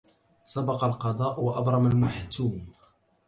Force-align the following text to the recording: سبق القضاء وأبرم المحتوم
سبق 0.45 0.83
القضاء 0.83 1.39
وأبرم 1.41 1.87
المحتوم 1.87 2.67